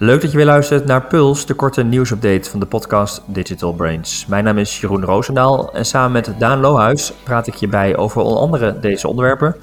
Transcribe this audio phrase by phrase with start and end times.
[0.00, 4.26] Leuk dat je weer luistert naar Puls, de korte nieuwsupdate van de podcast Digital Brains.
[4.26, 8.22] Mijn naam is Jeroen Roosendaal en samen met Daan Lohuis praat ik je bij over
[8.22, 9.56] onder andere deze onderwerpen.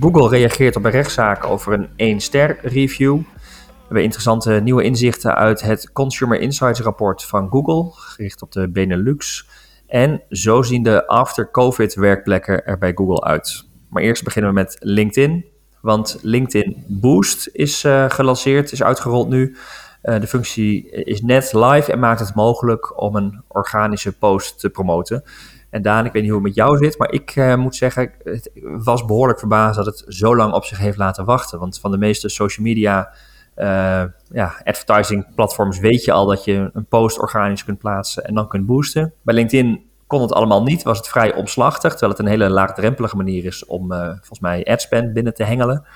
[0.00, 3.16] Google reageert op een rechtszaak over een 1-ster review.
[3.16, 8.68] We hebben interessante nieuwe inzichten uit het Consumer Insights rapport van Google, gericht op de
[8.68, 9.48] Benelux.
[9.86, 13.66] En zo zien de after-COVID werkplekken er bij Google uit.
[13.88, 15.51] Maar eerst beginnen we met LinkedIn.
[15.82, 19.56] Want LinkedIn Boost is uh, gelanceerd, is uitgerold nu.
[20.02, 24.70] Uh, de functie is net live en maakt het mogelijk om een organische post te
[24.70, 25.22] promoten.
[25.70, 28.12] En Daan, ik weet niet hoe het met jou zit, maar ik uh, moet zeggen,
[28.24, 31.58] het was behoorlijk verbaasd dat het zo lang op zich heeft laten wachten.
[31.58, 33.12] Want van de meeste social media
[34.32, 38.48] ja, advertising platforms weet je al dat je een post organisch kunt plaatsen en dan
[38.48, 39.12] kunt boosten.
[39.22, 43.16] Bij LinkedIn kon het allemaal niet, was het vrij omslachtig, terwijl het een hele laagdrempelige
[43.16, 45.86] manier is om uh, volgens mij adspend binnen te hengelen.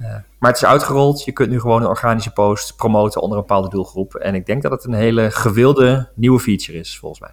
[0.00, 0.06] Uh,
[0.38, 3.68] maar het is uitgerold, je kunt nu gewoon een organische post promoten onder een bepaalde
[3.68, 4.14] doelgroep.
[4.14, 7.30] En ik denk dat het een hele gewilde nieuwe feature is, volgens mij.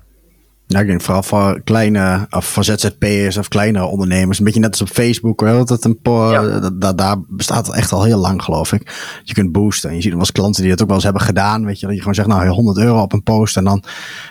[0.71, 4.39] Ja, ik denk vooral voor kleine, of voor ZZP'ers of kleinere ondernemers.
[4.39, 5.65] Een beetje net als op Facebook, hoor.
[5.65, 6.69] Dat een ja.
[6.69, 9.19] da, daar bestaat het echt al heel lang, geloof ik.
[9.23, 9.89] Je kunt boosten.
[9.89, 11.65] En je ziet wel eens klanten die dat ook wel eens hebben gedaan.
[11.65, 13.57] Weet je, dat je gewoon zegt, nou, 100 euro op een post.
[13.57, 13.83] En dan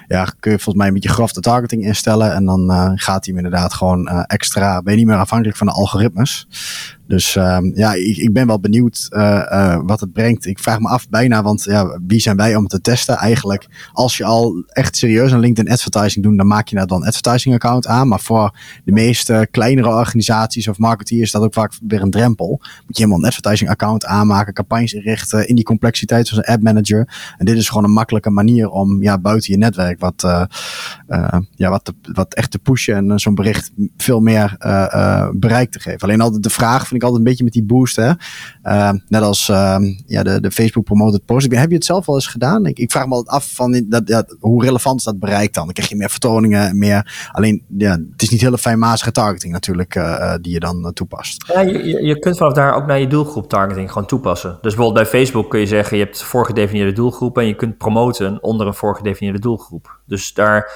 [0.06, 2.34] ja, kun je volgens mij een beetje grof de targeting instellen.
[2.34, 4.82] En dan uh, gaat hij inderdaad gewoon uh, extra.
[4.82, 6.46] Ben je niet meer afhankelijk van de algoritmes.
[7.08, 9.20] Dus uh, ja, ik, ik, ben wel benieuwd uh,
[9.52, 10.46] uh, wat het brengt.
[10.46, 13.16] Ik vraag me af bijna, want ja, wie zijn wij om te testen?
[13.16, 17.00] Eigenlijk, als je al echt serieus een LinkedIn advertising doet, dan maak je daar dan
[17.00, 18.08] een advertising account aan.
[18.08, 22.48] Maar voor de meeste kleinere organisaties of marketeers is dat ook vaak weer een drempel.
[22.48, 26.62] Moet je helemaal een advertising account aanmaken, campagnes inrichten in die complexiteit zoals een ad
[26.62, 27.34] manager.
[27.38, 30.44] En dit is gewoon een makkelijke manier om ja, buiten je netwerk wat, uh,
[31.54, 34.56] ja, wat, wat echt te pushen en zo'n bericht veel meer
[35.34, 36.00] bereik te geven.
[36.00, 37.96] Alleen altijd de vraag van ik altijd een beetje met die boost.
[37.96, 38.10] Hè?
[38.64, 39.76] Uh, net als uh,
[40.06, 41.52] ja, de, de Facebook promoted post.
[41.52, 42.66] Heb je het zelf al eens gedaan?
[42.66, 45.64] Ik, ik vraag me altijd af van dat, ja, hoe relevant is dat bereikt dan?
[45.64, 47.30] Dan krijg je meer vertoningen, meer.
[47.32, 51.52] Alleen ja, het is niet hele fijnmazige targeting natuurlijk uh, die je dan toepast.
[51.52, 54.50] Ja, je, je kunt vanaf daar ook naar je doelgroep targeting gewoon toepassen.
[54.50, 58.42] Dus bijvoorbeeld bij Facebook kun je zeggen je hebt voorgedefinieerde doelgroepen en je kunt promoten
[58.42, 60.00] onder een voorgedefinieerde doelgroep.
[60.06, 60.70] Dus daar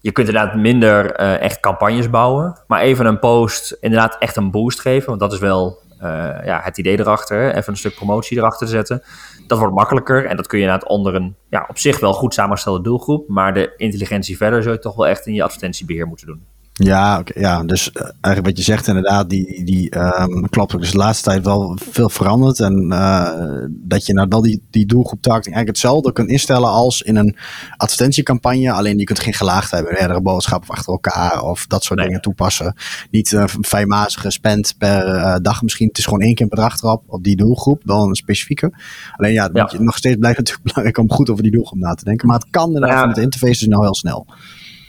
[0.00, 2.58] je kunt inderdaad minder uh, echt campagnes bouwen.
[2.66, 5.08] Maar even een post inderdaad echt een boost geven.
[5.08, 6.08] Want dat is wel uh,
[6.44, 7.54] ja, het idee erachter.
[7.54, 9.02] Even een stuk promotie erachter te zetten.
[9.46, 10.26] Dat wordt makkelijker.
[10.26, 13.28] En dat kun je inderdaad onder een ja, op zich wel goed samengestelde doelgroep.
[13.28, 16.46] Maar de intelligentie verder zul je toch wel echt in je advertentiebeheer moeten doen.
[16.80, 20.80] Ja, okay, ja, dus uh, eigenlijk wat je zegt inderdaad, die, die um, klopt ook.
[20.80, 22.60] Dus de laatste tijd wel veel veranderd.
[22.60, 27.02] En uh, dat je nou wel die, die doelgroep targeting eigenlijk hetzelfde kunt instellen als
[27.02, 27.36] in een
[27.76, 28.72] advertentiecampagne.
[28.72, 32.08] Alleen je kunt geen gelaagd hebben, meerdere boodschappen achter elkaar of dat soort nee.
[32.08, 32.74] dingen toepassen.
[33.10, 35.88] Niet uh, fijnmazige spend per dag misschien.
[35.88, 38.72] Het is gewoon één keer per dag erop op die doelgroep, wel een specifieke.
[39.16, 39.68] Alleen ja, ja.
[39.72, 42.28] Je, nog steeds blijft natuurlijk belangrijk om goed over die doelgroep na te denken.
[42.28, 43.00] Maar het kan inderdaad ja.
[43.00, 44.26] van het interface is nou heel snel.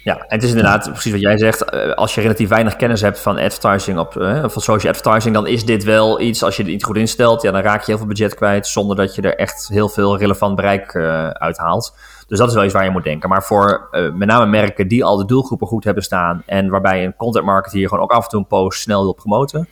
[0.03, 1.63] Ja, het is inderdaad precies wat jij zegt.
[1.63, 5.47] Eh, als je relatief weinig kennis hebt van advertising op, uh, van social advertising, dan
[5.47, 7.97] is dit wel iets, als je het niet goed instelt, ja, dan raak je heel
[7.97, 10.95] veel budget kwijt zonder dat je er echt heel veel relevant bereik
[11.33, 11.95] uit haalt.
[12.27, 13.29] Dus dat is wel iets waar je moet denken.
[13.29, 17.15] Maar voor met name merken die al de doelgroepen goed hebben staan en waarbij een
[17.15, 19.67] content marketeer gewoon ook af en toe een post snel wil promoten,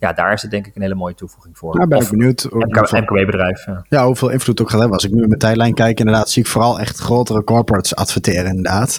[0.00, 1.78] ja, daar is het denk ik een hele mooie toevoeging voor.
[1.78, 2.48] Ja, ben ik benieuwd.
[2.50, 3.66] MKB-bedrijf.
[3.66, 3.84] Ja.
[3.88, 4.06] ja.
[4.06, 4.96] hoeveel invloed ook gaat hebben.
[4.96, 8.46] Als ik nu in mijn tijdlijn kijk, inderdaad, zie ik vooral echt grotere corporates adverteren,
[8.46, 8.98] inderdaad.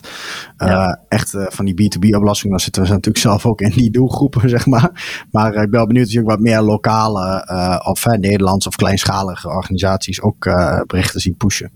[0.58, 0.88] Ja.
[0.88, 4.50] Uh, echt uh, van die B2B-oplossingen, dan zitten we natuurlijk zelf ook in die doelgroepen,
[4.58, 5.26] zeg maar.
[5.32, 7.46] Maar uh, ik ben wel benieuwd of je ook wat meer lokale
[7.84, 10.44] of Nederlandse of kleinschalige organisaties ook
[10.88, 11.72] berichten ziet pushen.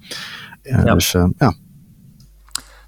[0.62, 0.94] ja.
[0.94, 1.54] Dus ja.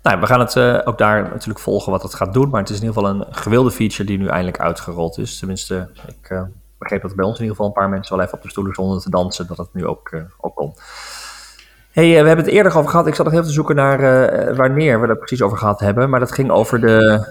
[0.02, 2.50] Nou, we gaan het uh, ook daar natuurlijk volgen wat het gaat doen.
[2.50, 5.40] Maar het is in ieder geval een gewilde feature die nu eindelijk uitgerold is.
[5.40, 6.42] Tenminste, ik uh,
[6.78, 8.50] begreep dat er bij ons in ieder geval een paar mensen wel even op de
[8.50, 9.48] stoelen stonden te dansen.
[9.48, 10.74] Dat het nu ook, uh, ook kon.
[11.92, 13.08] Hey, we hebben het eerder over gehad.
[13.08, 16.10] Ik zat nog even te zoeken naar wanneer we het precies over gehad hebben.
[16.10, 17.28] Maar dat ging over de,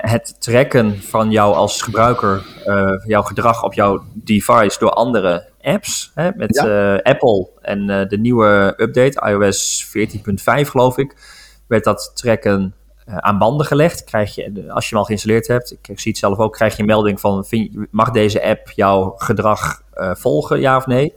[0.00, 2.42] het trekken van jou als gebruiker,
[3.06, 6.12] jouw gedrag op jouw device door andere apps.
[6.14, 6.94] Hè, met ja.
[6.94, 9.94] Apple en de nieuwe update, iOS 14.5
[10.44, 11.14] geloof ik
[11.72, 12.74] werd dat trekken
[13.08, 14.04] uh, aan banden gelegd.
[14.04, 16.80] Krijg je, als je hem al geïnstalleerd hebt, ik zie het zelf ook, krijg je
[16.80, 17.44] een melding van:
[17.90, 21.14] mag deze app jouw gedrag uh, volgen, ja of nee?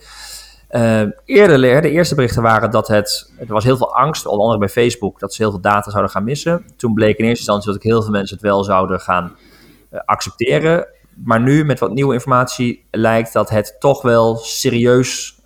[0.72, 4.60] Uh, eerder, de eerste berichten waren dat het, er was heel veel angst, onder andere
[4.60, 6.66] bij Facebook, dat ze heel veel data zouden gaan missen.
[6.78, 9.36] Toen bleek in eerste instantie dat ik heel veel mensen het wel zouden gaan
[10.06, 10.88] accepteren.
[11.24, 15.40] Maar nu, met wat nieuwe informatie, lijkt dat het toch wel serieus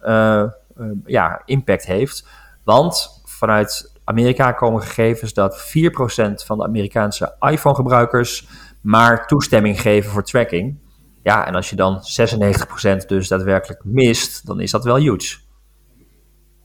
[1.06, 2.28] ja, impact heeft.
[2.64, 8.48] Want vanuit Amerika komen gegevens dat 4% van de Amerikaanse iPhone-gebruikers
[8.82, 10.78] maar toestemming geven voor tracking.
[11.24, 12.02] Ja, en als je dan
[13.04, 15.38] 96% dus daadwerkelijk mist, dan is dat wel huge.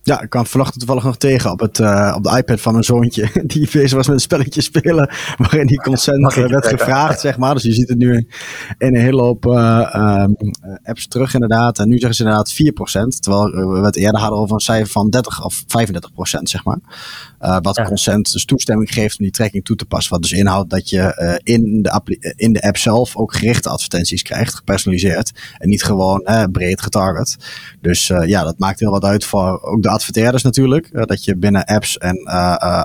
[0.06, 2.84] Ja, ik kwam vanochtend toevallig nog tegen op, het, uh, op de iPad van mijn
[2.84, 3.30] zoontje.
[3.46, 5.10] Die bezig was met een spelletje spelen.
[5.36, 7.54] Waarin die consent uh, werd gevraagd, zeg maar.
[7.54, 8.28] Dus je ziet het nu in,
[8.78, 10.36] in een hele hoop uh, um,
[10.82, 11.78] apps terug, inderdaad.
[11.78, 13.20] En nu zeggen ze inderdaad 4%.
[13.20, 15.64] Terwijl we het eerder hadden over een cijfer van 30 of 35%,
[16.42, 16.78] zeg maar.
[17.62, 17.84] wat ja.
[17.84, 20.12] consent dus toestemming geeft om die tracking toe te passen.
[20.12, 24.54] Wat dus inhoudt dat je in, de in de app zelf ook gerichte advertenties krijgt,
[24.54, 25.32] gepersonaliseerd.
[25.58, 27.36] En niet gewoon breed getarget.
[27.80, 30.90] Dus ja, dat maakt heel wat uit voor ook de adverteerders natuurlijk.
[30.92, 32.82] Uh, dat je binnen apps en uh,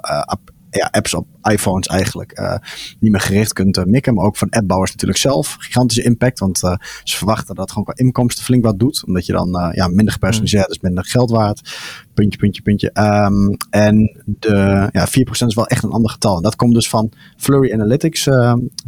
[0.72, 2.60] ja, apps op iPhones eigenlijk
[3.00, 4.14] niet meer gericht kunt mikken.
[4.14, 5.56] Maar ook van appbouwers natuurlijk zelf.
[5.60, 6.40] Gigantische impact.
[6.40, 9.04] Want ze verwachten dat gewoon qua inkomsten flink wat doet.
[9.06, 11.78] Omdat je dan ja, minder gepersonaliseerd is, minder geld waard.
[12.14, 12.92] Puntje, puntje, puntje.
[12.94, 16.36] Um, en de ja, 4% is wel echt een ander getal.
[16.36, 18.28] En dat komt dus van Flurry Analytics,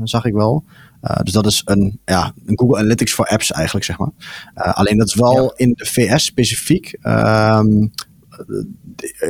[0.03, 0.65] zag ik wel.
[1.01, 4.11] Uh, dus dat is een, ja, een Google Analytics voor apps eigenlijk, zeg maar.
[4.55, 5.53] Uh, alleen dat is wel ja.
[5.55, 6.97] in de VS specifiek.
[7.01, 7.91] Um,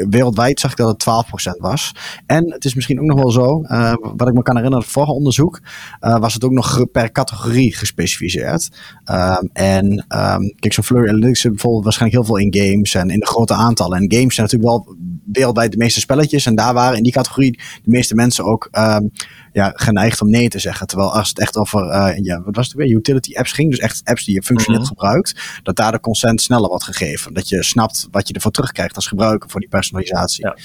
[0.09, 1.95] wereldwijd zag ik dat het 12% was.
[2.25, 4.93] En het is misschien ook nog wel zo, uh, wat ik me kan herinneren, het
[4.93, 5.59] vorige onderzoek,
[6.01, 8.69] uh, was het ook nog per categorie gespecificeerd.
[9.11, 13.19] Um, en um, kijk, zo'n Flurry Analytics bijvoorbeeld waarschijnlijk heel veel in games en in
[13.19, 13.97] de grote aantallen.
[13.97, 14.95] En games zijn natuurlijk wel
[15.31, 16.45] wereldwijd de meeste spelletjes.
[16.45, 17.51] En daar waren in die categorie
[17.83, 19.11] de meeste mensen ook um,
[19.51, 20.87] ja, geneigd om nee te zeggen.
[20.87, 23.79] Terwijl als het echt over, uh, ja, wat was het weer, utility apps ging, dus
[23.79, 24.97] echt apps die je functioneel mm -hmm.
[24.97, 27.33] gebruikt, dat daar de consent sneller wordt gegeven.
[27.33, 30.45] Dat je snapt wat je ervoor terugkrijgt als gebruiker voor die personalisatie.
[30.45, 30.57] Ja.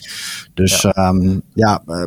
[0.55, 2.03] Dus ja, um, ja uh,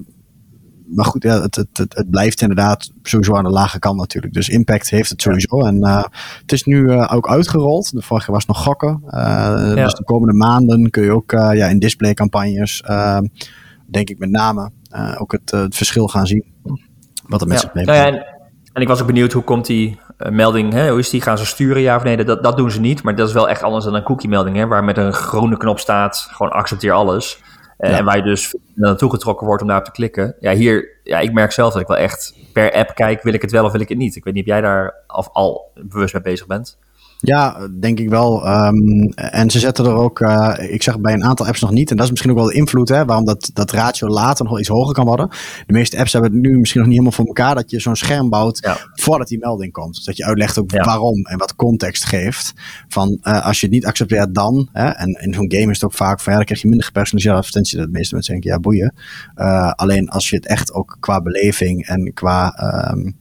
[0.95, 4.33] maar goed, ja, het, het, het, het, blijft inderdaad sowieso aan de lage kant natuurlijk.
[4.33, 5.65] Dus impact heeft het sowieso.
[5.65, 6.03] En uh,
[6.41, 7.91] het is nu uh, ook uitgerold.
[7.91, 9.01] De vorige was nog gokken.
[9.05, 9.83] Uh, ja.
[9.83, 12.83] Dus de komende maanden kun je ook ja, in displaycampagnes,
[13.85, 14.71] denk ik met name,
[15.17, 16.45] ook het, het verschil gaan zien.
[17.27, 18.25] Wat er met zich mee nou ja, en,
[18.73, 19.99] en, ik was ook benieuwd, hoe komt die
[20.29, 20.89] melding, hè?
[20.89, 21.21] hoe is die?
[21.21, 22.23] Gaan ze sturen, ja of nee?
[22.23, 23.03] Dat, dat doen ze niet.
[23.03, 24.67] Maar dat is wel echt anders dan een cookie melding, hè?
[24.67, 27.41] waar met een groene knop staat, gewoon accepteer alles.
[27.79, 27.87] Ja.
[27.87, 30.35] En waar je dus naartoe getrokken wordt om daarop te klikken.
[30.39, 33.41] Ja, hier, ja, ik merk zelf dat ik wel echt per app kijk, wil ik
[33.41, 34.15] het wel of wil ik het niet.
[34.15, 36.77] Ik weet niet of jij daar of al bewust mee bezig bent.
[37.21, 38.47] Ja, denk ik wel.
[38.47, 41.89] Um, en ze zetten er ook, uh, ik zeg bij een aantal apps nog niet.
[41.89, 44.59] En dat is misschien ook wel de invloed, hè, waarom dat, dat ratio later nog
[44.59, 45.29] iets hoger kan worden.
[45.65, 47.95] De meeste apps hebben het nu misschien nog niet helemaal voor elkaar dat je zo'n
[47.95, 48.77] scherm bouwt ja.
[48.93, 49.95] voordat die melding komt.
[49.95, 50.83] Dus dat je uitlegt ook ja.
[50.83, 52.53] waarom en wat context geeft.
[52.87, 55.83] Van uh, als je het niet accepteert dan, hè, en in zo'n game is het
[55.83, 57.77] ook vaak van ja, dan krijg je minder gepersonaliseerde advertentie.
[57.77, 58.93] Dat de meeste mensen denken, ja, boeien.
[59.35, 62.53] Uh, alleen als je het echt ook qua beleving en qua.
[62.93, 63.13] Um, uh,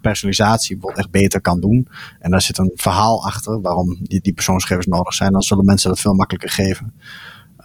[0.00, 1.88] personalisatie bijvoorbeeld echt beter kan doen.
[2.18, 5.32] En daar zit een verhaal achter waarom die, die persoonsgegevens nodig zijn.
[5.32, 6.94] Dan zullen mensen dat veel makkelijker geven.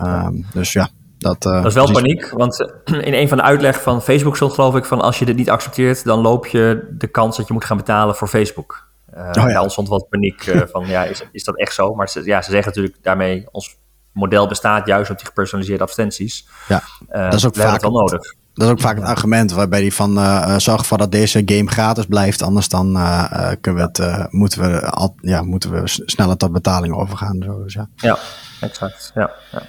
[0.01, 3.81] Um, dus ja, dat, uh, dat is wel paniek, want in een van de uitleg
[3.81, 7.07] van Facebook stond geloof ik van als je dit niet accepteert, dan loop je de
[7.07, 8.87] kans dat je moet gaan betalen voor Facebook.
[9.13, 9.47] Uh, oh, ja.
[9.47, 11.95] Daar stond wat paniek uh, van ja, is, is dat echt zo?
[11.95, 13.77] Maar ze, ja, ze zeggen natuurlijk daarmee, ons
[14.13, 16.47] model bestaat juist op die gepersonaliseerde advertenties.
[16.67, 18.35] Ja, dat is ook vaak wel nodig.
[18.57, 21.69] Dat is ook vaak het argument waarbij die van uh, zorg ervoor dat deze game
[21.69, 22.41] gratis blijft.
[22.41, 26.51] Anders dan uh, kunnen we het, uh, moeten, we al, ja, moeten we sneller tot
[26.51, 27.41] betaling overgaan.
[27.45, 27.87] Zo, dus ja.
[27.95, 28.17] ja,
[28.61, 29.11] exact.
[29.15, 29.61] Ja, ja.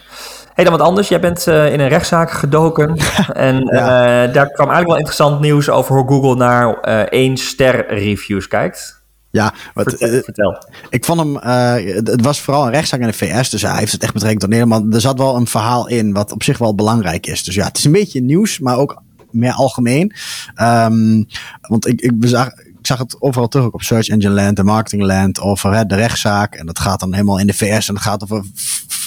[0.54, 1.08] Hey, dan wat anders.
[1.08, 2.96] Jij bent in een rechtszaak gedoken.
[3.32, 4.26] en ja.
[4.26, 8.97] daar kwam eigenlijk wel interessant nieuws over hoe Google naar één ster reviews kijkt.
[9.30, 10.64] Ja, wat, vertel, uh, vertel.
[10.90, 13.92] Ik vond hem, uh, het was vooral een rechtszaak in de VS, dus hij heeft
[13.92, 14.84] het echt betrekking tot Nederland.
[14.84, 17.44] Maar er zat wel een verhaal in wat op zich wel belangrijk is.
[17.44, 20.12] Dus ja, het is een beetje nieuws, maar ook meer algemeen.
[20.62, 21.26] Um,
[21.60, 24.64] want ik, ik zag, ik zag het overal terug ook op Search Engine Land, de
[24.64, 26.54] Marketing Land, over hè, de rechtszaak.
[26.54, 28.44] En dat gaat dan helemaal in de VS en dat gaat over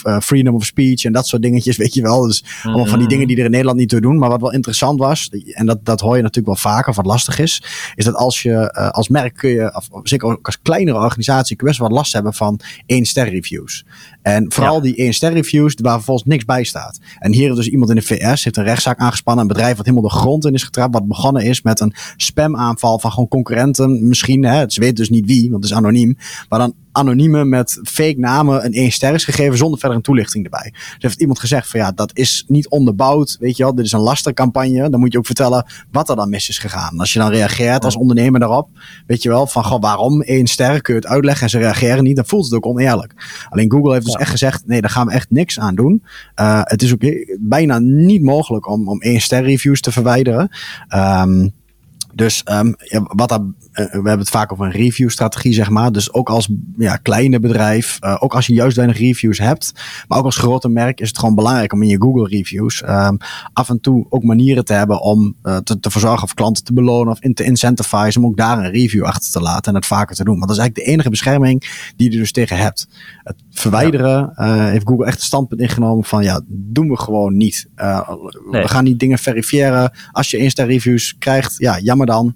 [0.05, 2.21] uh, freedom of speech en dat soort dingetjes, weet je wel.
[2.21, 2.69] Dus mm-hmm.
[2.69, 4.17] allemaal van die dingen die er in Nederland niet toe doen.
[4.17, 7.39] Maar wat wel interessant was, en dat, dat hoor je natuurlijk wel vaker, wat lastig
[7.39, 7.63] is,
[7.95, 11.55] is dat als je uh, als merk kun je, of, zeker ook als kleinere organisatie,
[11.55, 13.85] kun je best wel last hebben van één ster reviews.
[14.21, 14.81] En vooral ja.
[14.81, 16.99] die één ster reviews waar vervolgens niks bij staat.
[17.19, 20.09] En hier dus iemand in de VS heeft een rechtszaak aangespannen, een bedrijf wat helemaal
[20.09, 24.43] de grond in is getrapt, wat begonnen is met een spamaanval van gewoon concurrenten, misschien,
[24.43, 26.17] hè, ze weten dus niet wie, want het is anoniem,
[26.49, 30.43] maar dan anonieme met fake namen een één ster is gegeven zonder verder een toelichting
[30.43, 30.69] erbij.
[30.71, 33.91] Dus heeft iemand gezegd van ja, dat is niet onderbouwd, weet je wel, dit is
[33.91, 34.89] een lastercampagne.
[34.89, 36.99] Dan moet je ook vertellen wat er dan mis is gegaan.
[36.99, 38.69] Als je dan reageert als ondernemer daarop,
[39.07, 42.03] weet je wel, van goh, waarom één ster, kun je het uitleggen en ze reageren
[42.03, 43.45] niet, dan voelt het ook oneerlijk.
[43.49, 44.19] Alleen Google heeft dus ja.
[44.19, 46.03] echt gezegd, nee, daar gaan we echt niks aan doen.
[46.35, 47.01] Uh, het is ook
[47.39, 50.49] bijna niet mogelijk om, om één ster reviews te verwijderen.
[50.95, 51.53] Um,
[52.13, 53.39] dus um, ja, wat daar
[53.71, 55.91] we hebben het vaak over een review-strategie, zeg maar.
[55.91, 59.71] Dus ook als ja, kleine bedrijf, ook als je juist weinig reviews hebt,
[60.07, 63.15] maar ook als grote merk, is het gewoon belangrijk om in je Google-reviews ehm,
[63.53, 67.13] af en toe ook manieren te hebben om te, te verzorgen of klanten te belonen
[67.13, 70.15] of in te incentivizen om ook daar een review achter te laten en het vaker
[70.15, 70.35] te doen.
[70.35, 71.59] Want dat is eigenlijk de enige bescherming
[71.95, 72.87] die je er dus tegen hebt.
[73.23, 74.31] Het verwijderen
[74.69, 77.67] heeft Google echt een standpunt ingenomen van ja, doen we gewoon niet.
[77.75, 79.91] We gaan die dingen verifiëren.
[80.11, 82.33] Als je Insta reviews krijgt, ja, jammer dan.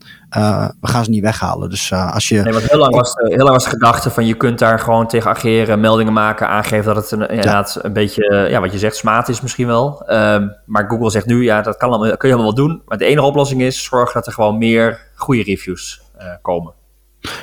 [0.80, 1.70] We gaan ze niet weghalen.
[1.70, 2.42] Dus uh, als je.
[2.42, 5.08] Nee, want heel lang, was, heel lang was de gedachte van je kunt daar gewoon
[5.08, 8.96] tegen ageren, meldingen maken, aangeven dat het een, inderdaad een beetje, ja, wat je zegt,
[8.96, 10.04] smaad is misschien wel.
[10.08, 12.82] Uh, maar Google zegt nu, ja, dat kan allemaal, kun je helemaal wel doen.
[12.86, 16.74] Maar de enige oplossing is zorg dat er gewoon meer goede reviews eh, komen.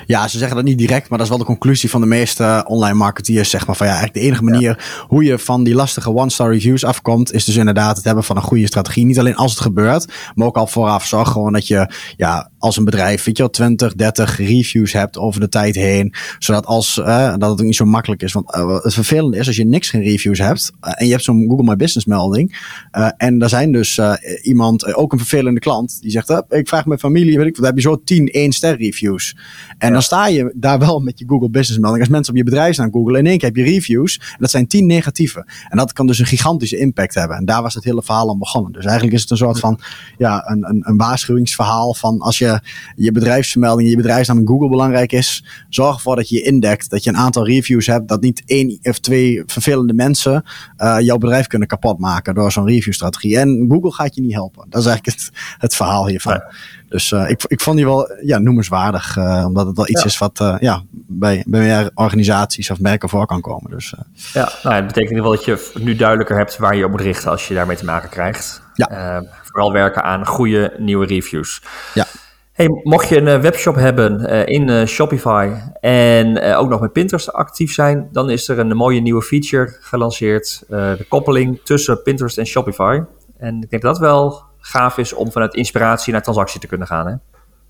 [0.07, 2.65] Ja, ze zeggen dat niet direct, maar dat is wel de conclusie van de meeste
[2.67, 3.51] online marketeers.
[3.51, 6.85] Zeg maar van ja, eigenlijk de enige manier hoe je van die lastige one-star reviews
[6.85, 9.07] afkomt, is dus inderdaad het hebben van een goede strategie.
[9.07, 12.76] Niet alleen als het gebeurt, maar ook al vooraf zorg gewoon dat je ja, als
[12.76, 16.14] een bedrijf, weet je wel, 20, 30 reviews hebt over de tijd heen.
[16.38, 18.33] Zodat als, uh, dat het niet zo makkelijk is.
[18.33, 21.25] Want uh, het vervelende is als je niks geen reviews hebt uh, en je hebt
[21.25, 22.71] zo'n Google My Business melding.
[23.16, 24.00] en daar zijn dus
[24.42, 27.75] iemand, ook een vervelende klant, die zegt, ik vraag mijn familie, weet ik, dan heb
[27.75, 29.37] je zo 10 1 ster reviews.
[29.78, 32.00] En dan sta je daar wel met je Google Business melding.
[32.02, 34.19] Als mensen op je bedrijfsnaam googlen, in één keer heb je reviews.
[34.19, 35.47] En dat zijn 10 negatieve.
[35.69, 37.37] En dat kan dus een gigantische impact hebben.
[37.37, 38.73] En daar was het hele verhaal aan begonnen.
[38.73, 39.81] Dus eigenlijk is het een soort van,
[40.19, 42.51] ja, een, een, een waarschuwingsverhaal van als je
[42.94, 47.04] je bedrijfsvermelding, je bedrijfsnaam in Google belangrijk is, zorg ervoor dat je je indekt, dat
[47.04, 50.44] je een aantal reviews hebt, dat niet één of twee vervelende mensen
[50.78, 53.38] uh, jouw bedrijf kunnen kapotmaken door zo'n reviewstrategie.
[53.38, 54.66] En Google gaat je niet helpen.
[54.68, 56.42] Dat is eigenlijk het, het verhaal hiervan.
[56.88, 60.18] Dus uh, ik, ik vond die wel ja, noemenswaardig, uh, omdat het wel iets is
[60.18, 63.71] wat ja, bij, bij meer organisaties of merken voor kan komen.
[63.71, 63.94] Dus,
[64.32, 66.90] ja, nou, het betekent in ieder geval dat je nu duidelijker hebt waar je op
[66.90, 68.61] moet richten als je daarmee te maken krijgt.
[68.75, 69.23] Ja.
[69.42, 71.62] vooral werken aan goede nieuwe reviews.
[71.94, 72.06] Ja.
[72.52, 76.80] Hey, mocht je een eh, webshop hebben uh, in uh, Shopify en uh, ook nog
[76.80, 80.64] met Pinterest actief zijn, dan is er een mooie nieuwe feature gelanceerd.
[80.68, 83.00] de koppeling tussen Pinterest en Shopify.
[83.38, 86.87] En ik denk dat dat wel gaaf is om vanuit inspiratie naar transactie te kunnen
[86.87, 87.06] gaan.
[87.06, 87.14] Hè?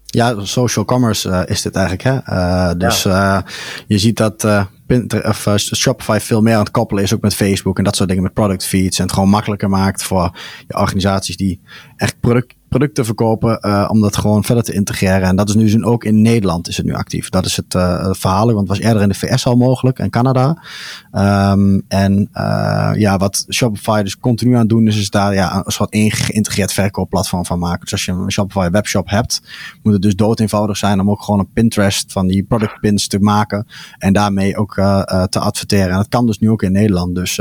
[0.05, 2.03] Ja, social commerce is dit eigenlijk.
[2.27, 2.77] Hè?
[2.77, 3.45] dus ja.
[3.87, 4.47] je ziet dat
[4.87, 8.09] Pinterest, of, Shopify veel meer aan het koppelen is, ook met Facebook en dat soort
[8.09, 8.99] dingen, met product feeds.
[8.99, 10.37] En het gewoon makkelijker maakt voor
[10.67, 11.61] je organisaties die
[12.03, 15.23] echt product producten verkopen uh, om dat gewoon verder te integreren.
[15.23, 17.29] En dat is nu ook in Nederland is het nu actief.
[17.29, 20.11] Dat is het uh, verhaal, want het was eerder in de VS al mogelijk en
[20.11, 20.63] Canada.
[21.53, 22.29] Um, en
[22.99, 26.73] ja, wat Shopify dus continu aan doen is, is daar ja, een soort één geïntegreerd
[26.73, 27.81] verkoopplatform van maken.
[27.81, 29.43] Dus als je een Shopify webshop hebt,
[29.83, 33.07] moet het dus dood eenvoudig zijn om ook gewoon een Pinterest van die product pins
[33.07, 33.67] te maken
[33.99, 34.75] en daarmee ook
[35.29, 35.91] te adverteren.
[35.91, 37.15] En dat kan dus nu ook in Nederland.
[37.15, 37.41] Dus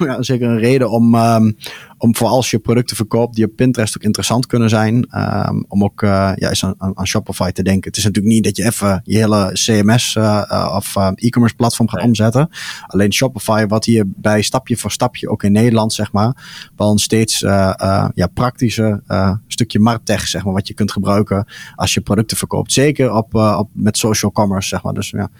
[0.08, 1.56] ja, zeker een reden om, um,
[1.98, 5.08] om voor als je producten verkoopt die op Pinterest ook interessant kunnen zijn,
[5.48, 7.88] um, om ook uh, ja, eens aan, aan, Shopify te denken.
[7.88, 11.88] Het is natuurlijk niet dat je even je hele CMS uh, uh, of e-commerce platform
[11.88, 12.08] gaat nee.
[12.08, 12.48] omzetten.
[12.86, 16.36] Alleen Shopify, wat hier bij stapje voor stapje, ook in Nederland zeg maar,
[16.76, 19.02] wel een steeds ja, praktische
[19.46, 22.72] stukje marktech, zeg maar, wat je kunt gebruiken als je producten verkoopt.
[22.72, 24.94] Zeker op, op, met social commerce, zeg maar.
[24.94, 25.30] Dus ja.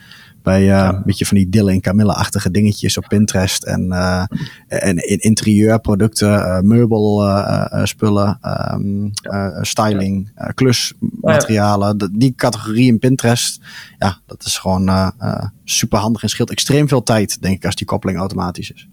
[0.42, 0.88] Bij uh, ja.
[0.88, 3.64] een beetje van die Dylan en Camilla-achtige dingetjes op Pinterest.
[3.64, 4.24] En, uh,
[4.68, 8.38] en in interieurproducten, uh, meubelspullen,
[8.72, 9.10] um,
[9.60, 12.10] styling, klusmaterialen.
[12.12, 13.60] Die categorie in Pinterest,
[13.98, 15.12] ja, dat is gewoon
[15.64, 18.88] super handig en scheelt extreem veel tijd, denk ik, als die koppeling automatisch is.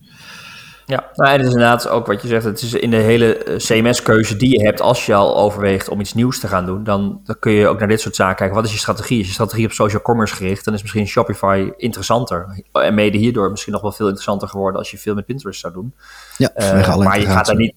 [0.88, 2.44] Ja, nou, het is inderdaad ook wat je zegt.
[2.44, 6.00] Het is in de hele eh, CMS-keuze die je hebt als je al overweegt om
[6.00, 6.84] iets nieuws te gaan doen.
[6.84, 8.56] Dan, dan kun je ook naar dit soort zaken kijken.
[8.56, 9.20] Wat is je strategie?
[9.20, 10.66] Is je strategie op social commerce gericht?
[10.66, 12.64] Dan is misschien Shopify interessanter.
[12.72, 15.74] En mede hierdoor misschien nog wel veel interessanter geworden als je veel met Pinterest zou
[15.74, 15.94] doen.
[16.38, 17.76] Ja, uh, maar je gaat daar niet.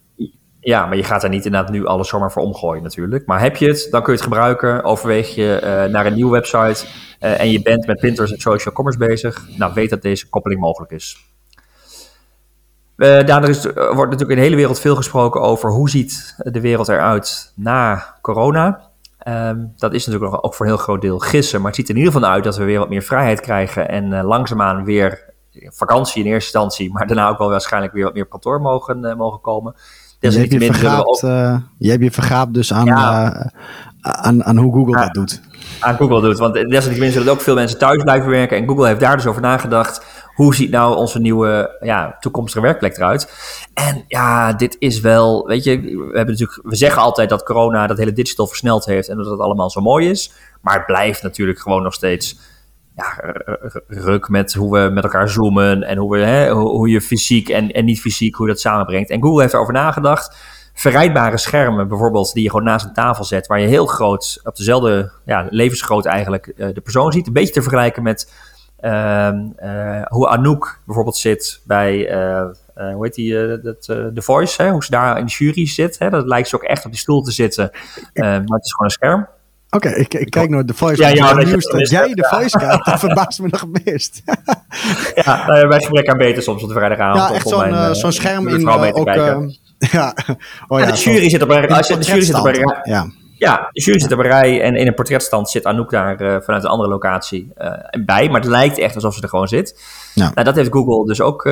[0.60, 3.26] Ja, maar je gaat daar niet inderdaad nu alles zomaar voor omgooien natuurlijk.
[3.26, 4.84] Maar heb je het, dan kun je het gebruiken.
[4.84, 6.86] Overweeg je uh, naar een nieuwe website
[7.20, 9.48] uh, en je bent met Pinterest en social commerce bezig.
[9.56, 11.29] Nou, weet dat deze koppeling mogelijk is.
[13.00, 16.34] Uh, daardoor is, er wordt natuurlijk in de hele wereld veel gesproken over hoe ziet
[16.36, 18.80] de wereld eruit na corona.
[19.28, 21.94] Um, dat is natuurlijk ook voor een heel groot deel gissen, maar het ziet er
[21.94, 25.32] in ieder geval uit dat we weer wat meer vrijheid krijgen en uh, langzaamaan weer
[25.52, 29.04] vakantie in eerste instantie, maar daarna ook wel waarschijnlijk weer wat meer op kantoor mogen,
[29.04, 29.74] uh, mogen komen.
[30.18, 31.20] Dus je, hebt je, vergaapt, ook...
[31.78, 33.50] je hebt je vergaapt dus aan, ja.
[34.00, 35.40] aan, aan hoe Google dat doet.
[35.80, 39.00] Aan Google doet, want desalniettemin zullen ook veel mensen thuis blijven werken en Google heeft
[39.00, 40.04] daar dus over nagedacht
[40.40, 43.32] hoe ziet nou onze nieuwe ja, toekomstige werkplek eruit?
[43.74, 47.86] En ja, dit is wel, weet je, we, hebben natuurlijk, we zeggen altijd dat corona
[47.86, 50.32] dat hele digital versneld heeft en dat het allemaal zo mooi is.
[50.60, 52.38] Maar het blijft natuurlijk gewoon nog steeds
[52.96, 53.34] ja,
[53.88, 57.70] ruk met hoe we met elkaar zoomen en hoe, we, hè, hoe je fysiek en,
[57.70, 59.10] en niet fysiek, hoe dat samenbrengt.
[59.10, 60.36] En Google heeft erover nagedacht.
[60.74, 64.56] verrijdbare schermen, bijvoorbeeld, die je gewoon naast een tafel zet, waar je heel groot, op
[64.56, 67.26] dezelfde, ja, levensgroot eigenlijk, de persoon ziet.
[67.26, 68.32] Een beetje te vergelijken met
[70.08, 71.96] hoe Anouk bijvoorbeeld zit bij,
[72.74, 74.70] hoe heet die, dat, The Voice, hè?
[74.70, 75.98] hoe ze daar in de jury zit.
[75.98, 76.10] Hè?
[76.10, 77.70] Dat lijkt ze ook echt op die stoel te zitten,
[78.14, 79.28] maar het is gewoon een scherm.
[79.70, 81.02] Oké, ik, ik, kijk naar de Voice.
[81.02, 84.22] Ja, ja, dat, nieuws, dat jij de Voice kijkt, dat verbaast me nog het
[85.14, 87.28] ja, nou, wij gebrek aan beter soms op de vrijdagavond.
[87.28, 89.08] Ja, echt zo'n uh, zo'n scherm in uh, ook...
[89.08, 89.38] Uh,
[89.92, 90.14] ja.
[90.68, 92.80] Oh, ja, de jury zit op een, als je, de jury zit op een.
[92.82, 93.10] Ja.
[93.40, 96.64] Ja, de jury zit op een rij en in een portretstand zit Anouk daar vanuit
[96.64, 97.52] een andere locatie
[98.04, 98.28] bij.
[98.28, 99.82] Maar het lijkt echt alsof ze er gewoon zit.
[100.14, 100.30] Ja.
[100.34, 101.42] Nou, dat heeft Google dus ook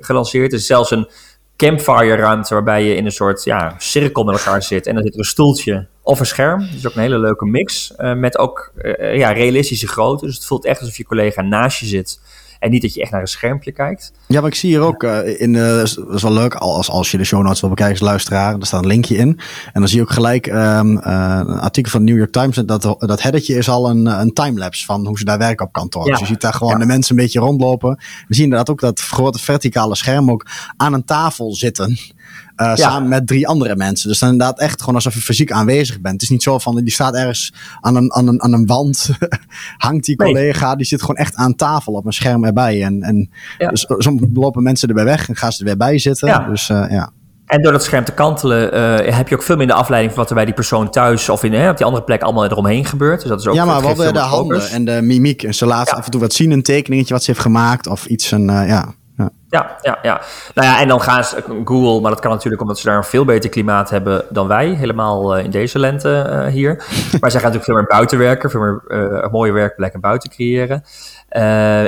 [0.00, 0.52] gelanceerd.
[0.52, 1.08] Er is zelfs een
[1.56, 4.86] campfire ruimte waarbij je in een soort ja, cirkel met elkaar zit.
[4.86, 6.68] En dan zit er een stoeltje of een scherm.
[6.72, 7.92] Dus ook een hele leuke mix.
[7.96, 10.26] Met ook ja, realistische grootte.
[10.26, 12.20] Dus het voelt echt alsof je collega naast je zit.
[12.60, 14.12] En niet dat je echt naar een schermpje kijkt.
[14.26, 15.54] Ja, maar ik zie hier ook uh, in.
[15.54, 18.54] Uh, dat is wel leuk als, als je de show notes wil bekijken als luisteraar.
[18.58, 19.40] Er staat een linkje in.
[19.72, 22.56] En dan zie je ook gelijk um, uh, een artikel van de New York Times.
[22.56, 26.04] Dat, dat headetje is al een, een timelapse van hoe ze daar werken op kantoor.
[26.04, 26.10] Ja.
[26.10, 26.78] Dus je ziet daar gewoon ja.
[26.78, 27.96] de mensen een beetje rondlopen.
[28.28, 31.98] We zien inderdaad ook dat grote verticale scherm ook aan een tafel zitten.
[32.60, 34.08] Uh, samen met drie andere mensen.
[34.08, 36.14] Dus dan inderdaad echt gewoon alsof je fysiek aanwezig bent.
[36.14, 39.10] Het is niet zo van, die staat ergens aan een, aan een, aan een wand.
[39.76, 40.76] hangt die collega, nee.
[40.76, 42.82] die zit gewoon echt aan tafel op een scherm erbij.
[42.82, 43.68] En, en ja.
[43.68, 46.28] dus, soms lopen mensen erbij weg en gaan ze er weer bij zitten.
[46.28, 46.48] Ja.
[46.48, 47.12] Dus uh, ja.
[47.46, 50.30] En door dat scherm te kantelen uh, heb je ook veel minder afleiding van wat
[50.30, 53.20] er bij die persoon thuis of in, hè, op die andere plek allemaal eromheen gebeurt.
[53.20, 55.42] Dus dat is ook ja, maar wat de handen en de mimiek.
[55.42, 55.98] En ze laten ja.
[55.98, 58.30] af en toe wat zien, een tekeningetje wat ze heeft gemaakt of iets.
[58.30, 58.94] Een, uh, ja.
[59.48, 60.20] Ja, ja, ja.
[60.54, 63.04] Nou ja, en dan gaan ze Google, maar dat kan natuurlijk omdat ze daar een
[63.04, 66.74] veel beter klimaat hebben dan wij, helemaal uh, in deze lente uh, hier.
[67.20, 70.84] maar zij gaan natuurlijk veel meer buiten werken, veel meer uh, mooie werkplekken buiten creëren.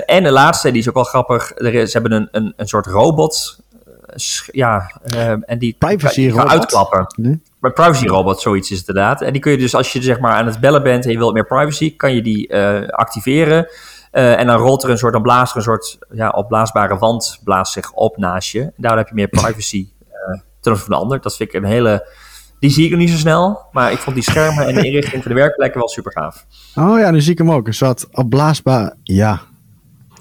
[0.07, 2.69] en de laatste, die is ook wel grappig, er is, ze hebben een, een, een
[2.69, 3.61] soort robot,
[4.47, 5.01] ja,
[5.47, 7.07] en die privacy kan uitklappen.
[7.17, 7.41] Nee?
[7.61, 9.21] Maar privacy robot, zoiets is het inderdaad.
[9.21, 11.19] En die kun je dus als je zeg maar aan het bellen bent en je
[11.19, 13.69] wilt meer privacy, kan je die activeren.
[14.13, 17.41] Uh, en dan rolt er een soort, dan blaast er een soort ja, opblaasbare wand
[17.45, 18.61] blaast zich op naast je.
[18.61, 21.21] En daardoor heb je meer privacy uh, ten opzichte van de ander.
[21.21, 22.09] Dat vind ik een hele.
[22.59, 25.23] Die zie ik nog niet zo snel, maar ik vond die schermen en de inrichting
[25.23, 26.47] voor de werkplekken wel super gaaf.
[26.75, 27.67] Oh ja, nu zie ik hem ook.
[27.67, 28.95] Een soort opblaasbaar.
[29.03, 29.41] Ja.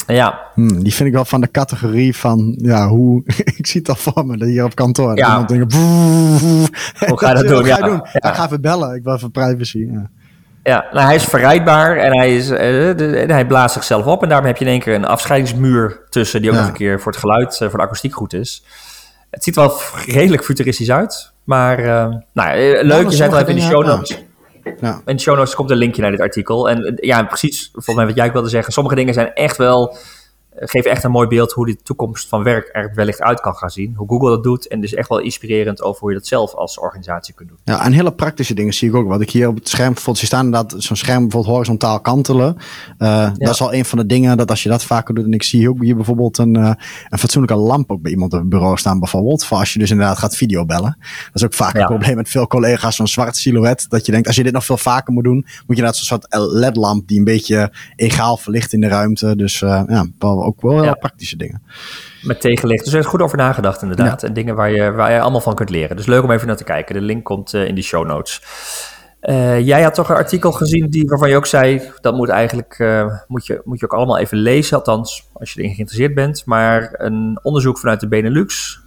[0.07, 0.39] Ja.
[0.53, 3.23] Hmm, die vind ik wel van de categorie van, ja, hoe.
[3.57, 5.17] ik zie het al voor me, hier op kantoor.
[5.17, 5.45] Ja.
[5.45, 5.57] Hoe
[7.19, 7.65] ga je dat doen?
[7.65, 7.85] Ga ja.
[7.85, 8.01] doen?
[8.03, 8.29] Ja.
[8.29, 9.87] Ik ga even bellen, ik wil even privacy.
[9.91, 10.09] Ja.
[10.63, 14.23] Ja, nou, hij is verrijdbaar en hij, is, uh, de, hij blaast zichzelf op.
[14.23, 16.61] En daarom heb je in één keer een afscheidingsmuur tussen, die ook ja.
[16.61, 18.63] nog een keer voor het geluid, uh, voor de akoestiek goed is.
[19.29, 21.31] Het ziet er wel redelijk futuristisch uit.
[21.43, 24.23] Maar uh, nou, leuk, je zei het al even in de show notes.
[24.81, 25.01] Ja.
[25.05, 26.69] In de show notes komt een linkje naar dit artikel.
[26.69, 28.73] En ja, precies, volgens mij wat jij wilde zeggen.
[28.73, 29.97] Sommige dingen zijn echt wel
[30.55, 33.69] geven echt een mooi beeld hoe de toekomst van werk er wellicht uit kan gaan
[33.69, 33.93] zien.
[33.95, 34.67] Hoe Google dat doet.
[34.67, 37.57] En dus echt wel inspirerend over hoe je dat zelf als organisatie kunt doen.
[37.63, 39.07] Ja, en hele praktische dingen zie ik ook.
[39.07, 42.55] Wat ik hier op het scherm bijvoorbeeld zie staan, dat zo'n scherm bijvoorbeeld horizontaal kantelen.
[42.57, 42.63] Uh,
[42.97, 43.33] ja.
[43.37, 45.25] Dat is al een van de dingen dat als je dat vaker doet.
[45.25, 46.71] En ik zie ook hier bijvoorbeeld een, uh,
[47.09, 48.99] een fatsoenlijke lamp ook bij iemand op het bureau staan.
[48.99, 49.45] Bijvoorbeeld.
[49.45, 50.97] Voor als je dus inderdaad gaat videobellen.
[50.99, 51.81] Dat is ook vaak ja.
[51.81, 52.95] een probleem met veel collega's.
[52.95, 53.89] Zo'n zwart silhouet.
[53.89, 56.19] Dat je denkt, als je dit nog veel vaker moet doen, moet je inderdaad zo'n
[56.19, 59.35] soort LED-lamp die een beetje egaal verlicht in de ruimte.
[59.35, 60.05] Dus uh, ja,
[60.41, 60.93] ook wel ja.
[60.93, 61.63] praktische dingen.
[62.21, 62.83] Met tegenlicht.
[62.83, 64.23] Dus er is goed over nagedacht inderdaad.
[64.23, 65.95] En dingen waar je, waar je allemaal van kunt leren.
[65.95, 66.95] Dus leuk om even naar te kijken.
[66.95, 68.41] De link komt uh, in de show notes.
[69.21, 71.91] Uh, jij had toch een artikel gezien die, waarvan je ook zei...
[72.01, 74.77] dat moet eigenlijk uh, moet je, moet je ook allemaal even lezen.
[74.77, 76.45] Althans, als je erin geïnteresseerd bent.
[76.45, 78.79] Maar een onderzoek vanuit de Benelux...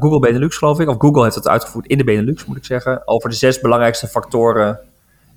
[0.00, 0.88] Google Benelux geloof ik.
[0.88, 3.08] Of Google heeft het uitgevoerd in de Benelux moet ik zeggen.
[3.08, 4.78] Over de zes belangrijkste factoren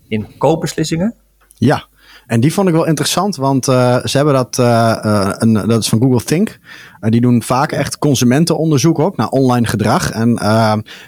[0.07, 1.15] in koopbeslissingen.
[1.57, 1.85] Ja,
[2.27, 5.89] en die vond ik wel interessant, want uh, ze hebben dat, uh, een, dat is
[5.89, 6.59] van Google Think.
[7.01, 10.11] Uh, die doen vaak echt consumentenonderzoek ook naar online gedrag.
[10.11, 10.39] En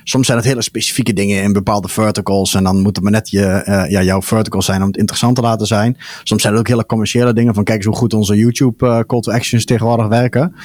[0.04, 2.54] soms zijn het hele specifieke dingen in bepaalde verticals.
[2.54, 5.41] En dan moet het maar net je, ja, jouw vertical zijn om het interessant te
[5.41, 5.97] laten zijn.
[6.23, 9.19] Soms zijn het ook hele commerciële dingen van kijk eens hoe goed onze YouTube call
[9.19, 10.56] to actions tegenwoordig werken.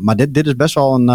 [0.00, 1.08] maar dit, dit is best wel een,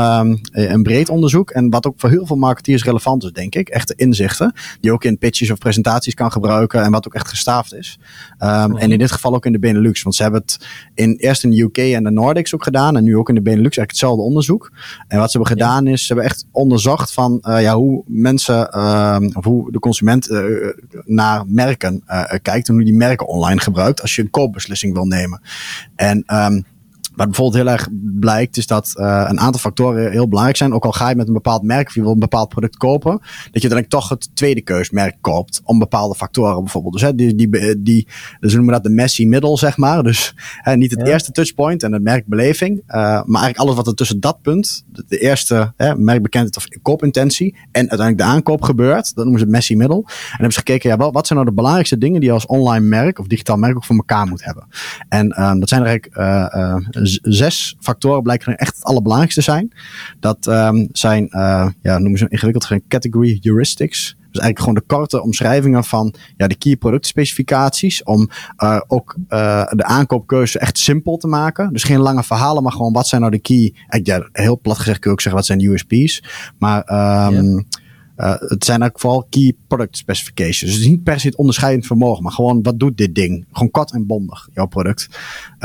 [0.52, 1.50] een breed onderzoek.
[1.50, 3.70] En wat ook voor heel veel marketeers relevant is, denk ik.
[3.70, 4.54] Echte inzichten.
[4.80, 6.84] Die ook in pitches of presentaties kan gebruiken.
[6.84, 8.00] En wat ook echt gestaafd is.
[8.40, 10.04] Um, en in dit geval ook in de Benelux.
[10.04, 12.98] Want ze hebben het in, eerst in de UK en de Nordics ook gedaan.
[12.98, 14.72] En nu ook in de Benelux eigenlijk hetzelfde onderzoek.
[15.08, 18.70] En wat ze hebben gedaan is, ze hebben echt onderzocht van uh, ja, hoe mensen,
[18.76, 20.44] uh, of hoe de consument uh,
[21.06, 22.04] naar merken
[22.42, 22.68] kijkt.
[22.68, 25.42] En hoe die merken online gebruikt als je een koopbeslissing wil nemen.
[25.96, 26.66] En um,
[27.20, 27.88] wat bijvoorbeeld heel erg
[28.20, 30.74] blijkt, is dat uh, een aantal factoren heel belangrijk zijn.
[30.74, 33.22] Ook al ga je met een bepaald merk of je wil een bepaald product kopen,
[33.52, 36.94] dat je dan toch het tweede keusmerk koopt om bepaalde factoren bijvoorbeeld.
[36.94, 38.08] Dus hè, die, die, die,
[38.40, 40.04] dus noemen dat de messy middle, zeg maar.
[40.04, 43.96] Dus hè, niet het eerste touchpoint en het merkbeleving, uh, maar eigenlijk alles wat er
[43.96, 49.16] tussen dat punt, de, de eerste hè, merkbekendheid of koopintentie en uiteindelijk de aankoop gebeurt,
[49.16, 50.04] dat noemen ze het messy middle.
[50.06, 52.46] En hebben ze gekeken, ja, wel, wat zijn nou de belangrijkste dingen die je als
[52.46, 54.68] online merk of digitaal merk ook voor elkaar moet hebben.
[55.10, 59.74] En um, dat zijn er eigenlijk uh, zes factoren blijken echt het allerbelangrijkste zijn.
[60.20, 64.18] Dat um, zijn, uh, ja, noemen ze ingewikkeld geen category heuristics.
[64.32, 68.04] Dus eigenlijk gewoon de korte omschrijvingen van ja, de key productspecificaties.
[68.04, 68.30] Om
[68.64, 71.74] uh, ook uh, de aankoopkeuze echt simpel te maken.
[71.74, 73.74] Dus geen lange verhalen, maar gewoon wat zijn nou de key.
[74.04, 76.24] Ja, heel plat gezegd kun je ook zeggen wat zijn de USP's.
[76.58, 77.68] Maar um.
[78.20, 80.76] Uh, het zijn ook vooral key product specifications.
[80.76, 83.46] Dus niet per se het onderscheidend vermogen, maar gewoon wat doet dit ding?
[83.52, 85.08] Gewoon kort en bondig, jouw product.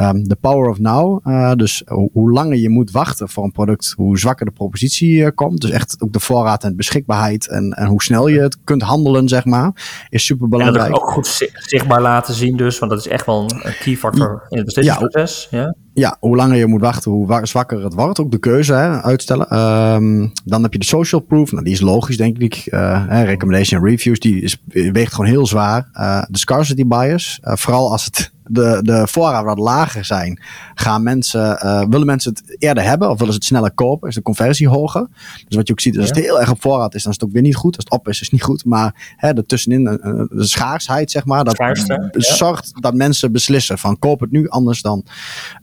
[0.01, 1.27] Um, the power of now.
[1.27, 5.17] Uh, dus ho hoe langer je moet wachten voor een product, hoe zwakker de propositie
[5.17, 5.61] uh, komt.
[5.61, 9.29] Dus echt ook de voorraad en beschikbaarheid en, en hoe snel je het kunt handelen,
[9.29, 9.73] zeg maar,
[10.11, 10.85] is super belangrijk.
[10.85, 13.97] En dat ook goed zichtbaar laten zien, dus, want dat is echt wel een key
[13.97, 15.49] factor in het beslissingsproces.
[15.51, 18.21] Ja, ja ja, hoe langer je moet wachten, hoe zwakker het wordt.
[18.21, 19.59] Ook de keuze hè, uitstellen.
[19.59, 21.53] Um, dan heb je de social proof.
[21.53, 22.67] Nou, die is logisch, denk ik.
[22.67, 25.89] Uh, recommendation reviews, die is, weegt gewoon heel zwaar.
[26.29, 27.39] De scarcity bias.
[27.43, 30.43] Vooral als het de, de voorraad wat lager zijn,
[30.75, 34.09] gaan mensen, uh, willen mensen het eerder hebben of willen ze het sneller kopen?
[34.09, 35.07] Is de conversie hoger?
[35.49, 37.29] Dus wat je ook ziet, als het heel erg op voorraad is, dan is het
[37.29, 37.77] ook weer niet goed.
[37.77, 38.65] Als het op is, is het niet goed.
[38.65, 42.81] Maar hè, tussenin de schaarsheid, zeg maar, dat Schaarste, zorgt ja.
[42.81, 45.05] dat mensen beslissen van koop het nu, anders dan.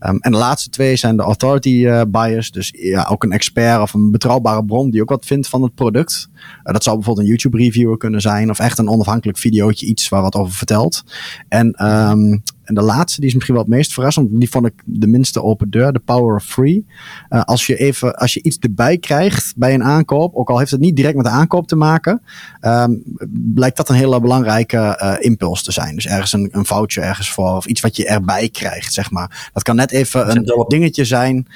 [0.00, 2.50] Um, en de laatste twee zijn de authority uh, bias.
[2.50, 5.74] Dus ja, ook een expert of een betrouwbare bron die ook wat vindt van het
[5.74, 6.28] product.
[6.34, 10.08] Uh, dat zou bijvoorbeeld een YouTube reviewer kunnen zijn of echt een onafhankelijk videootje, iets
[10.08, 11.02] waar wat over vertelt.
[11.48, 12.42] En um,
[12.72, 14.40] en de laatste, die is misschien wel het meest verrassend.
[14.40, 15.92] Die vond ik de minste open deur.
[15.92, 16.86] De power of free.
[17.30, 20.34] Uh, als je even, als je iets erbij krijgt bij een aankoop.
[20.34, 22.22] Ook al heeft het niet direct met de aankoop te maken.
[22.60, 23.02] Um,
[23.54, 25.94] blijkt dat een hele belangrijke uh, impuls te zijn.
[25.94, 27.56] Dus ergens een, een voucher ergens voor.
[27.56, 29.50] Of iets wat je erbij krijgt, zeg maar.
[29.52, 31.46] Dat kan net even een dingetje zijn.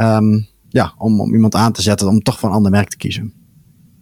[0.00, 2.08] Um, ja, om, om iemand aan te zetten.
[2.08, 3.32] Om toch voor een ander merk te kiezen.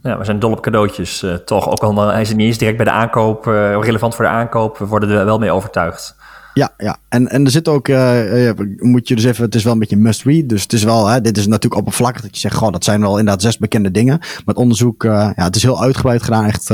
[0.02, 1.68] Ja, we zijn dol op cadeautjes uh, toch.
[1.68, 4.78] Ook al hij is niet eens direct bij de aankoop, uh, relevant voor de aankoop.
[4.78, 6.16] We worden er wel mee overtuigd.
[6.56, 6.96] Ja, ja.
[7.08, 9.96] En, en er zit ook, uh, moet je dus even, het is wel een beetje
[9.96, 10.48] must read.
[10.48, 13.00] Dus het is wel, hè, dit is natuurlijk oppervlakkig dat je zegt, goh, dat zijn
[13.00, 14.18] wel inderdaad zes bekende dingen.
[14.18, 16.70] Maar het onderzoek, uh, ja, het is heel uitgebreid gedaan, echt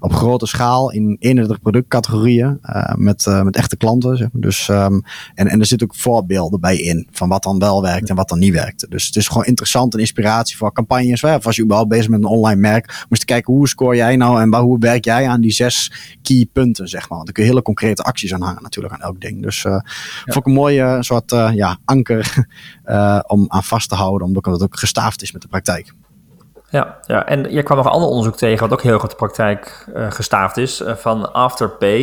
[0.00, 2.60] op grote schaal in 31 productcategorieën
[2.94, 4.16] met, met echte klanten.
[4.16, 4.42] Zeg maar.
[4.42, 5.02] Dus, um,
[5.34, 8.28] en, en er zitten ook voorbeelden bij in van wat dan wel werkt en wat
[8.28, 8.86] dan niet werkt.
[8.90, 11.22] Dus het is gewoon interessant en inspiratie voor campagnes.
[11.22, 14.16] Of als je überhaupt bezig met een online merk, moest je kijken hoe score jij
[14.16, 17.18] nou en waar, hoe werk jij aan die zes key punten, zeg maar.
[17.18, 19.42] Want dan kun je hele concrete acties aan hangen natuurlijk elk ding.
[19.42, 19.82] Dus uh, ja.
[20.24, 22.46] vond ik een mooie soort uh, ja, anker
[22.86, 25.92] uh, om aan vast te houden, omdat het ook gestaafd is met de praktijk.
[26.70, 29.10] Ja, ja, en je kwam nog een ander onderzoek tegen, wat ook heel erg op
[29.10, 32.02] de praktijk gestaafd is, van Afterpay.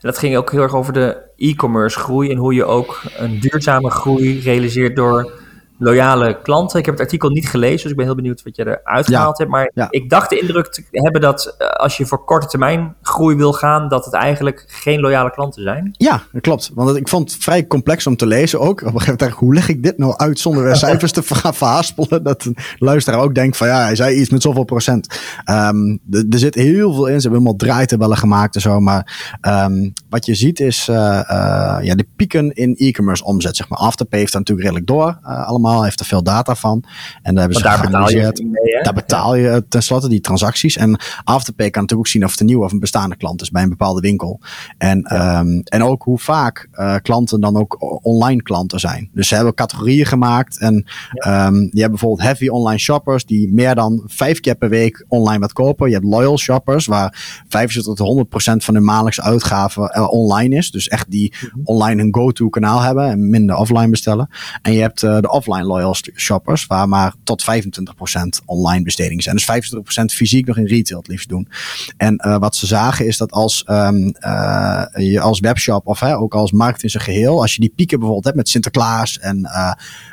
[0.00, 3.40] En dat ging ook heel erg over de e-commerce groei en hoe je ook een
[3.40, 5.32] duurzame groei realiseert door
[5.78, 6.78] loyale klanten.
[6.78, 9.38] Ik heb het artikel niet gelezen, dus ik ben heel benieuwd wat je eruit gehaald
[9.38, 9.50] ja, hebt.
[9.50, 9.86] Maar ja.
[9.90, 13.52] ik dacht de indruk te hebben dat uh, als je voor korte termijn groei wil
[13.52, 15.90] gaan, dat het eigenlijk geen loyale klanten zijn.
[15.92, 16.70] Ja, dat klopt.
[16.74, 18.80] Want ik vond het vrij complex om te lezen ook.
[18.80, 22.22] Op een gegeven moment hoe leg ik dit nou uit zonder cijfers te verhaspelen?
[22.22, 25.20] Dat een luisteraar ook denkt van ja, hij zei iets met zoveel procent.
[25.50, 27.20] Um, er zit heel veel in.
[27.20, 28.80] Ze hebben helemaal draaitabellen gemaakt en zo.
[28.80, 33.56] Maar um, wat je ziet is uh, uh, ja, de pieken in e-commerce omzet.
[33.56, 33.78] Zeg maar.
[33.78, 36.84] Afterpay heeft natuurlijk redelijk door allemaal allemaal, heeft er veel data van.
[37.22, 40.76] En daar, hebben ze daar betaal je mee, Daar betaal je tenslotte die transacties.
[40.76, 43.50] En Afterpay kan natuurlijk ook zien of het een nieuwe of een bestaande klant is
[43.50, 44.40] bij een bepaalde winkel.
[44.78, 45.38] En, ja.
[45.38, 49.10] um, en ook hoe vaak uh, klanten dan ook online klanten zijn.
[49.12, 50.58] Dus ze hebben categorieën gemaakt.
[50.58, 51.46] En ja.
[51.46, 55.38] um, je hebt bijvoorbeeld heavy online shoppers die meer dan vijf keer per week online
[55.38, 55.88] wat kopen.
[55.88, 60.56] Je hebt loyal shoppers waar 75 tot 100 procent van hun maandelijkse uitgaven uh, online
[60.56, 60.70] is.
[60.70, 61.60] Dus echt die -hmm.
[61.64, 64.28] online een go-to kanaal hebben en minder offline bestellen.
[64.62, 69.36] En je hebt uh, de offline loyal shoppers, waar maar tot 25% online bestedingen zijn.
[69.36, 69.72] Dus
[70.04, 71.48] 25% fysiek nog in retail het liefst doen.
[71.96, 76.16] En uh, wat ze zagen is dat als um, uh, je als webshop of hè,
[76.16, 79.38] ook als markt in zijn geheel, als je die pieken bijvoorbeeld hebt met Sinterklaas en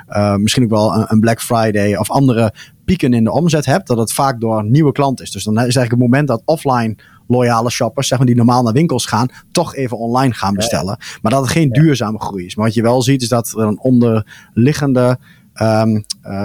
[0.07, 2.53] uh, misschien ook wel een Black Friday of andere
[2.85, 5.31] pieken in de omzet hebt, dat het vaak door nieuwe klanten is.
[5.31, 6.95] Dus dan is eigenlijk het moment dat offline
[7.27, 10.97] loyale shoppers, zeg maar, die normaal naar winkels gaan, toch even online gaan bestellen.
[11.21, 12.55] Maar dat het geen duurzame groei is.
[12.55, 15.19] Maar wat je wel ziet, is dat er een onderliggende
[15.61, 16.03] um,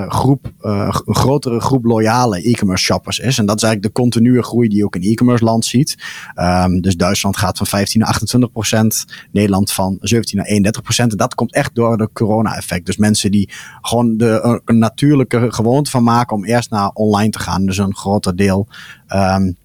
[0.08, 3.38] groep, uh, een grotere groep loyale e-commerce shoppers is.
[3.38, 5.96] En dat is eigenlijk de continue groei die je ook in e-commerce land ziet.
[6.36, 11.10] Um, dus Duitsland gaat van 15 naar 28 procent, Nederland van 17 naar 31 procent.
[11.10, 12.86] En dat komt echt door de corona-effect.
[12.86, 17.38] Dus mensen die gewoon de, een natuurlijke gewoonte van maken om eerst naar online te
[17.38, 17.66] gaan.
[17.66, 18.68] Dus een groter deel
[19.08, 19.56] um,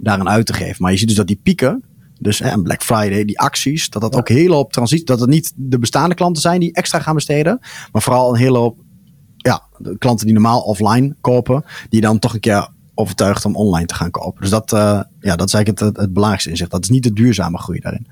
[0.00, 0.76] daarin uit te geven.
[0.78, 1.84] Maar je ziet dus dat die pieken,
[2.18, 5.52] dus en Black Friday, die acties, dat dat ook heel op transitie, dat het niet
[5.56, 7.58] de bestaande klanten zijn die extra gaan besteden,
[7.92, 8.78] maar vooral een hele hoop
[9.42, 13.86] ja, de klanten die normaal offline kopen, die dan toch een keer overtuigd om online
[13.86, 14.40] te gaan kopen.
[14.40, 16.70] Dus dat, uh, ja, dat is eigenlijk het, het, belangrijkste inzicht.
[16.70, 18.06] Dat is niet de duurzame groei daarin.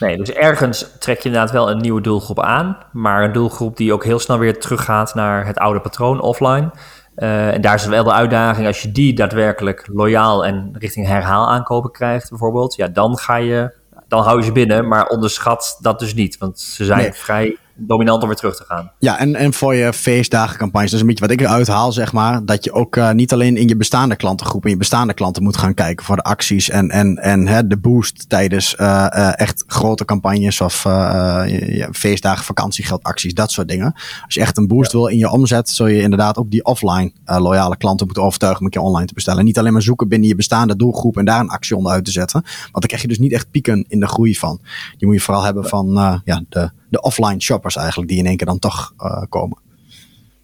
[0.00, 3.92] Nee, dus ergens trek je inderdaad wel een nieuwe doelgroep aan, maar een doelgroep die
[3.92, 6.70] ook heel snel weer teruggaat naar het oude patroon offline.
[7.16, 11.48] Uh, en daar is wel de uitdaging, als je die daadwerkelijk loyaal en richting herhaal
[11.48, 13.74] aankopen krijgt, bijvoorbeeld, ja, dan ga je,
[14.08, 17.12] dan hou je ze binnen, maar onderschat dat dus niet, want ze zijn nee.
[17.12, 18.90] vrij dominant om weer terug te gaan.
[18.98, 22.12] Ja, en, en voor je feestdagencampagnes, dat is een beetje wat ik eruit haal, zeg
[22.12, 22.44] maar.
[22.44, 25.56] Dat je ook uh, niet alleen in je bestaande klantengroep, in je bestaande klanten moet
[25.56, 29.64] gaan kijken voor de acties en, en, en hè, de boost tijdens uh, uh, echt
[29.66, 33.92] grote campagnes of ja, feestdagen, vakantiegeldacties, dat soort dingen.
[34.24, 34.98] Als je echt een boost ja.
[34.98, 38.66] wil in je omzet, zul je inderdaad ook die offline loyale klanten moeten overtuigen om
[38.66, 39.44] een keer online te bestellen.
[39.44, 42.10] Niet alleen maar zoeken binnen je bestaande doelgroep en daar een actie onder uit te
[42.10, 42.40] zetten.
[42.42, 44.60] Want dan krijg je dus niet echt pieken in de groei van.
[44.96, 48.36] Die moet je vooral hebben van ja, de de offline shoppers eigenlijk, die in één
[48.36, 49.58] keer dan toch uh, komen.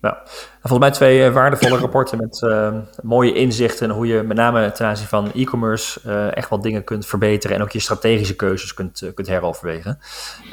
[0.00, 0.22] Ja,
[0.60, 4.72] volgens mij twee uh, waardevolle rapporten met uh, mooie inzichten en hoe je met name
[4.72, 6.00] ten aanzien van e-commerce
[6.30, 9.98] echt wel dingen kunt verbeteren en ook je strategische keuzes kunt, kunt heroverwegen.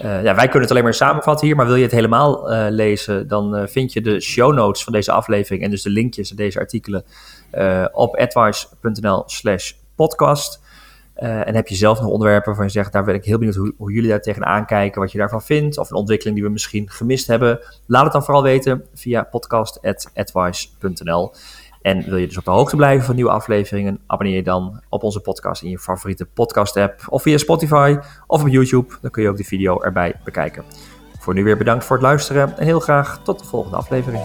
[0.01, 3.67] ja, wij kunnen het alleen maar samenvatten hier, maar wil je het helemaal lezen, dan
[3.67, 7.03] vind je de show notes van deze aflevering en dus de linkjes naar deze artikelen
[7.91, 10.61] op advice.nl slash podcast.
[11.23, 13.55] Uh, en heb je zelf nog onderwerpen waarvan je zegt, daar ben ik heel benieuwd
[13.55, 16.51] hoe, hoe, jullie daar tegenaan kijken, wat je daarvan vindt, of een ontwikkeling die we
[16.51, 17.59] misschien gemist hebben.
[17.85, 21.33] Laat het dan vooral weten via podcast.advice.nl.
[21.81, 25.03] En wil je dus op de hoogte blijven van nieuwe afleveringen, abonneer je dan op
[25.03, 28.95] onze podcast in je favoriete podcast app, of via Spotify, of op YouTube.
[29.01, 30.63] Dan kun je ook de video erbij bekijken.
[31.19, 34.23] Voor nu weer bedankt voor het luisteren en heel graag tot de volgende aflevering.